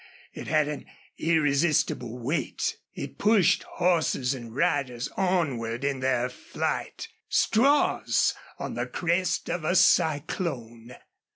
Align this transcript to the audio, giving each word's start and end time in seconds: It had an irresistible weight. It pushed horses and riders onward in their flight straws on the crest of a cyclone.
It 0.33 0.47
had 0.47 0.67
an 0.67 0.87
irresistible 1.19 2.17
weight. 2.17 2.75
It 2.95 3.19
pushed 3.19 3.61
horses 3.61 4.33
and 4.33 4.55
riders 4.55 5.09
onward 5.15 5.83
in 5.83 5.99
their 5.99 6.27
flight 6.27 7.07
straws 7.29 8.33
on 8.57 8.73
the 8.73 8.87
crest 8.87 9.47
of 9.47 9.63
a 9.63 9.75
cyclone. 9.75 10.95